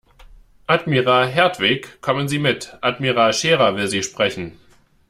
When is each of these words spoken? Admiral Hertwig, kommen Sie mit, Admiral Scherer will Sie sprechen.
Admiral 0.67 1.27
Hertwig, 1.27 2.01
kommen 2.01 2.27
Sie 2.27 2.39
mit, 2.39 2.75
Admiral 2.81 3.33
Scherer 3.33 3.75
will 3.75 3.87
Sie 3.87 4.01
sprechen. 4.01 4.57